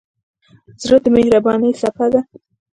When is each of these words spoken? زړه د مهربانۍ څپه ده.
زړه 0.83 0.97
د 1.03 1.05
مهربانۍ 1.15 1.71
څپه 1.81 2.05
ده. 2.13 2.21